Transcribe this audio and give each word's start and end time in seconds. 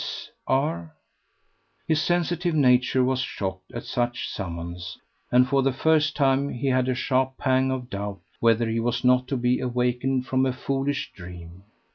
S. 0.01 0.31
R."_ 0.47 0.91
His 1.87 2.01
sensitive 2.01 2.55
nature 2.55 3.03
was 3.03 3.19
shocked 3.19 3.71
at 3.71 3.83
such 3.83 4.23
a 4.25 4.29
summons, 4.29 4.97
and 5.31 5.47
for 5.47 5.61
the 5.61 5.71
first 5.71 6.15
time 6.15 6.49
he 6.49 6.69
had 6.69 6.89
a 6.89 6.95
sharp 6.95 7.37
pang 7.37 7.69
of 7.71 7.87
doubt 7.87 8.21
whether 8.39 8.67
he 8.67 8.79
was 8.79 9.03
not 9.03 9.27
to 9.27 9.37
be 9.37 9.59
awakened 9.59 10.25
from 10.25 10.47
a 10.47 10.53
foolish 10.53 11.11
dream. 11.13 11.65